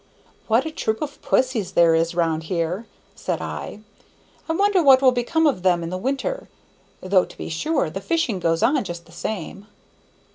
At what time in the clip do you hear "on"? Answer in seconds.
8.63-8.83